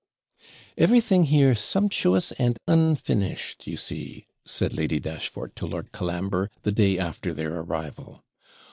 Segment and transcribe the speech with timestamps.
[0.79, 6.97] 'Everything here sumptuous and unfinished, you see,' said Lady Dashfort to Lord Colambre, the day
[6.97, 8.23] after their arrival.